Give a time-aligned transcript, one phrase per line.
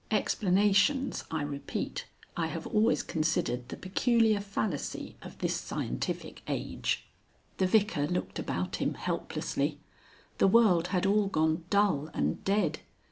[0.09, 7.05] (Explanations, I repeat, I have always considered the peculiar fallacy of this scientific age.)
[7.59, 9.77] The Vicar looked about him helplessly.
[10.39, 12.79] The world had all gone dull and dead.